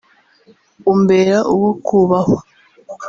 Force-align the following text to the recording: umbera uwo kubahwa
umbera 0.91 1.37
uwo 1.53 1.71
kubahwa 1.85 2.39